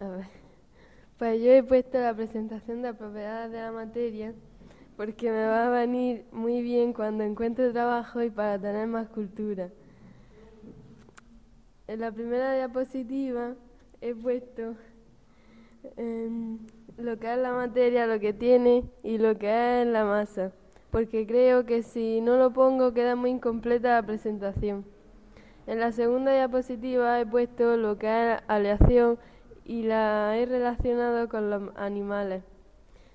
[0.00, 0.26] A ver.
[1.18, 4.34] Pues yo he puesto la presentación de propiedades de la materia
[4.96, 9.70] porque me va a venir muy bien cuando encuentre trabajo y para tener más cultura.
[11.86, 13.54] En la primera diapositiva
[14.00, 14.74] he puesto
[15.96, 16.58] em,
[16.96, 20.52] lo que es la materia, lo que tiene y lo que es la masa,
[20.90, 24.93] porque creo que si no lo pongo queda muy incompleta la presentación.
[25.66, 29.18] En la segunda diapositiva he puesto lo que es aleación
[29.64, 32.42] y la he relacionado con los animales.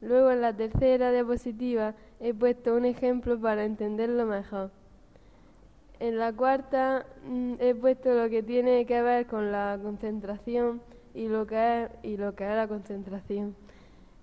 [0.00, 4.70] Luego en la tercera diapositiva he puesto un ejemplo para entenderlo mejor.
[6.00, 10.82] En la cuarta mm, he puesto lo que tiene que ver con la concentración
[11.14, 13.54] y lo que es, y lo que es la concentración.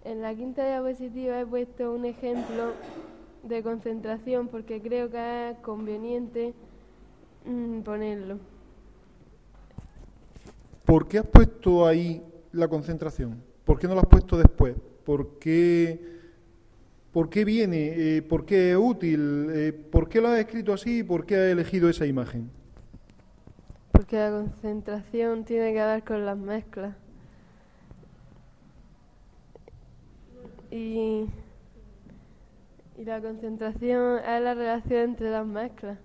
[0.03, 2.73] En la quinta diapositiva he puesto un ejemplo
[3.43, 6.53] de concentración porque creo que es conveniente
[7.45, 8.37] mm, ponerlo.
[10.85, 13.43] ¿Por qué has puesto ahí la concentración?
[13.63, 14.75] ¿Por qué no la has puesto después?
[15.05, 15.99] ¿Por qué,
[17.11, 18.17] por qué viene?
[18.17, 19.49] Eh, ¿Por qué es útil?
[19.51, 21.03] Eh, ¿Por qué lo has escrito así?
[21.03, 22.49] ¿Por qué has elegido esa imagen?
[23.91, 26.95] Porque la concentración tiene que ver con las mezclas.
[30.71, 31.25] Y,
[32.97, 35.99] y la concentración es la relación entre las mezclas.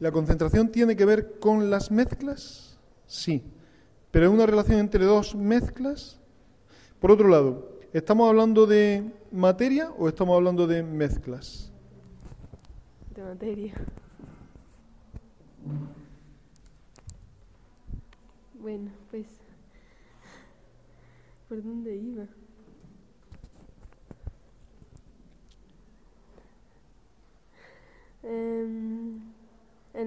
[0.00, 2.78] ¿La concentración tiene que ver con las mezclas?
[3.06, 3.42] Sí.
[4.10, 6.20] ¿Pero es una relación entre dos mezclas?
[7.00, 11.72] Por otro lado, ¿estamos hablando de materia o estamos hablando de mezclas?
[13.14, 13.74] De materia.
[18.54, 19.26] Bueno, pues,
[21.48, 22.26] ¿por dónde iba?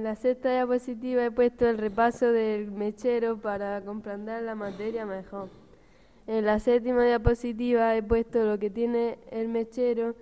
[0.02, 5.50] En la sexta diapositiva he puesto el repaso del mechero para comprender la materia mejor.
[6.26, 10.16] En la séptima diapositiva he puesto lo que tiene el mechero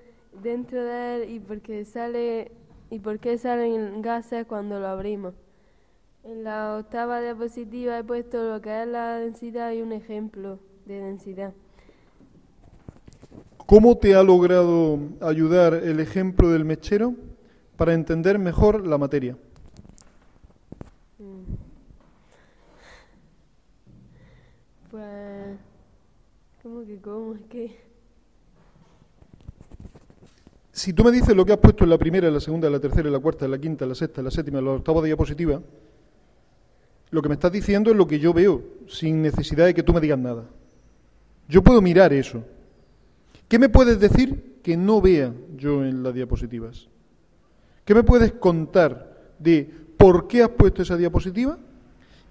[0.43, 2.51] dentro de él y por qué sale
[2.89, 5.33] y por qué salen gases cuando lo abrimos.
[6.25, 10.99] En la octava diapositiva he puesto lo que es la densidad y un ejemplo de
[10.99, 11.53] densidad.
[13.65, 17.13] ¿Cómo te ha logrado ayudar el ejemplo del mechero
[17.77, 19.37] para entender mejor la materia?
[21.19, 21.43] Mm.
[24.89, 25.59] Pues
[26.63, 27.35] ¿Cómo que cómo?
[27.35, 27.89] Es que...
[30.71, 32.73] Si tú me dices lo que has puesto en la primera, en la segunda, en
[32.73, 34.65] la tercera, en la cuarta, en la quinta, en la sexta, en la séptima, en
[34.65, 35.61] la octava diapositiva,
[37.11, 39.93] lo que me estás diciendo es lo que yo veo, sin necesidad de que tú
[39.93, 40.45] me digas nada.
[41.47, 42.43] Yo puedo mirar eso.
[43.47, 46.87] ¿Qué me puedes decir que no vea yo en las diapositivas?
[47.85, 51.57] ¿Qué me puedes contar de por qué has puesto esa diapositiva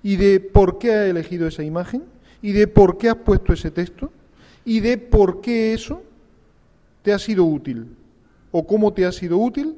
[0.02, 2.04] y de por qué has elegido esa imagen
[2.40, 4.10] y de por qué has puesto ese texto
[4.64, 6.02] y de por qué eso
[7.02, 7.94] te ha sido útil
[8.52, 9.76] o cómo te ha sido útil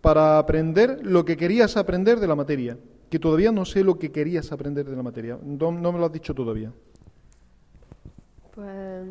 [0.00, 2.78] para aprender lo que querías aprender de la materia,
[3.10, 6.12] que todavía no sé lo que querías aprender de la materia, no, me lo has
[6.12, 6.70] dicho todavía.
[8.54, 9.04] Pues,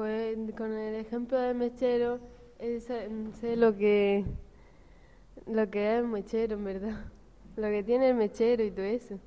[0.00, 2.20] pues con el ejemplo del mechero
[3.38, 4.24] sé lo que
[5.46, 7.04] lo que es el mechero, en verdad.
[7.56, 9.18] Lo que tiene el mechero y todo eso.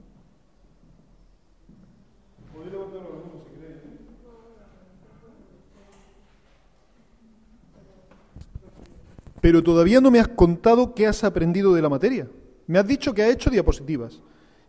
[9.41, 12.28] Pero todavía no me has contado qué has aprendido de la materia.
[12.66, 14.23] Me has dicho que has hecho diapositivas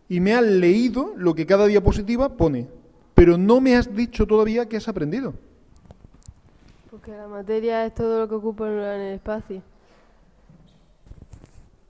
[0.07, 2.67] y me has leído lo que cada diapositiva pone,
[3.15, 5.33] pero no me has dicho todavía qué has aprendido.
[6.89, 9.61] Porque la materia es todo lo que ocupa en el espacio.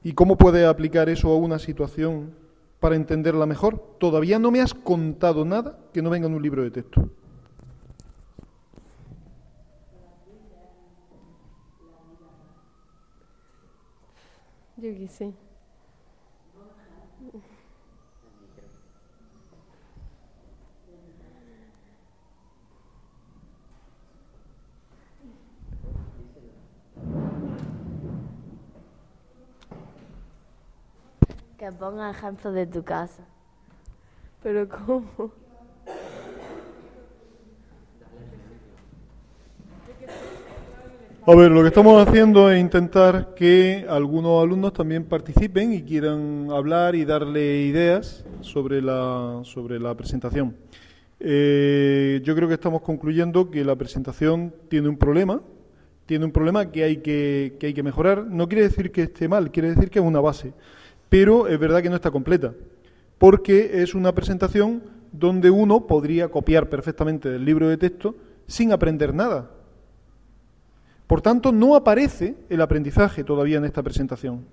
[0.03, 2.33] ¿Y cómo puedes aplicar eso a una situación
[2.79, 3.79] para entenderla mejor?
[3.99, 7.09] Todavía no me has contado nada que no venga en un libro de texto.
[14.77, 15.44] Yo quise.
[31.65, 33.23] Que ponga ejemplo de tu casa.
[34.43, 35.31] ¿Pero cómo?
[41.25, 46.49] A ver, lo que estamos haciendo es intentar que algunos alumnos también participen y quieran
[46.51, 50.55] hablar y darle ideas sobre la, sobre la presentación.
[51.19, 55.41] Eh, yo creo que estamos concluyendo que la presentación tiene un problema
[56.05, 58.25] tiene un problema que hay que, que hay que mejorar.
[58.27, 60.53] No quiere decir que esté mal, quiere decir que es una base.
[61.09, 62.53] Pero es verdad que no está completa,
[63.17, 68.15] porque es una presentación donde uno podría copiar perfectamente del libro de texto
[68.47, 69.51] sin aprender nada.
[71.07, 74.45] Por tanto, no aparece el aprendizaje todavía en esta presentación.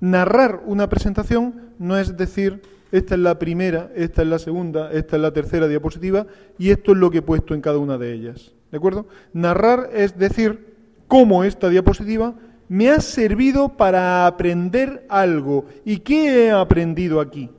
[0.00, 2.62] Narrar una presentación no es decir,
[2.92, 6.26] esta es la primera, esta es la segunda, esta es la tercera diapositiva
[6.58, 8.52] y esto es lo que he puesto en cada una de ellas.
[8.70, 9.06] ¿De acuerdo?
[9.32, 10.74] Narrar es decir
[11.08, 12.34] cómo esta diapositiva
[12.68, 15.66] me ha servido para aprender algo.
[15.84, 17.50] ¿Y qué he aprendido aquí?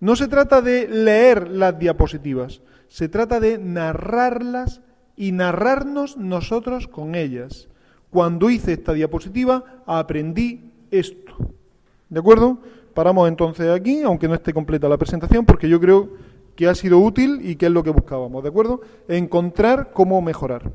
[0.00, 4.82] No se trata de leer las diapositivas, se trata de narrarlas
[5.16, 7.68] y narrarnos nosotros con ellas.
[8.10, 11.36] Cuando hice esta diapositiva aprendí esto.
[12.08, 12.58] ¿De acuerdo?
[12.94, 16.10] Paramos entonces aquí, aunque no esté completa la presentación, porque yo creo
[16.54, 18.42] que ha sido útil y que es lo que buscábamos.
[18.42, 18.80] ¿De acuerdo?
[19.08, 20.70] Encontrar cómo mejorar.